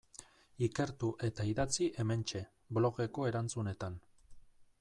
[0.67, 2.43] Ikertu eta idatzi hementxe,
[2.79, 4.01] blogeko erantzunetan.